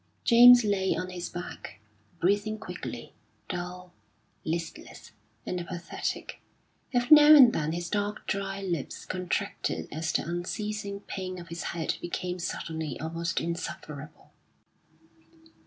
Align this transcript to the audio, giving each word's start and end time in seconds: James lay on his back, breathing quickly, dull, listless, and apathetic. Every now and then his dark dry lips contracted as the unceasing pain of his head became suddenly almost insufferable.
James 0.23 0.63
lay 0.63 0.95
on 0.97 1.11
his 1.11 1.29
back, 1.29 1.79
breathing 2.19 2.57
quickly, 2.57 3.13
dull, 3.47 3.93
listless, 4.43 5.11
and 5.45 5.59
apathetic. 5.59 6.41
Every 6.91 7.13
now 7.13 7.35
and 7.35 7.53
then 7.53 7.71
his 7.73 7.87
dark 7.87 8.25
dry 8.25 8.63
lips 8.63 9.05
contracted 9.05 9.87
as 9.91 10.11
the 10.11 10.27
unceasing 10.27 11.01
pain 11.01 11.37
of 11.39 11.49
his 11.49 11.61
head 11.77 11.97
became 12.01 12.39
suddenly 12.39 12.99
almost 12.99 13.39
insufferable. 13.39 14.31